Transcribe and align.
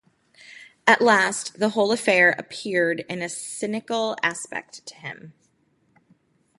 At 0.87 1.03
last 1.03 1.59
the 1.59 1.69
whole 1.69 1.91
affair 1.91 2.31
appeared 2.39 3.05
in 3.07 3.21
a 3.21 3.29
cynical 3.29 4.17
aspect 4.23 4.83
to 4.87 4.95
him. 4.95 5.33